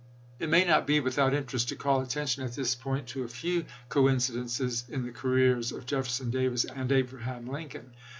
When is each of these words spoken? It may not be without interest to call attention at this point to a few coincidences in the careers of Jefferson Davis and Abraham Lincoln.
It 0.39 0.49
may 0.49 0.65
not 0.65 0.87
be 0.87 0.99
without 0.99 1.31
interest 1.31 1.69
to 1.69 1.75
call 1.75 2.01
attention 2.01 2.41
at 2.43 2.53
this 2.55 2.73
point 2.73 3.05
to 3.09 3.23
a 3.23 3.27
few 3.27 3.65
coincidences 3.87 4.83
in 4.89 5.05
the 5.05 5.11
careers 5.11 5.71
of 5.71 5.85
Jefferson 5.85 6.31
Davis 6.31 6.65
and 6.65 6.91
Abraham 6.91 7.45
Lincoln. 7.47 7.93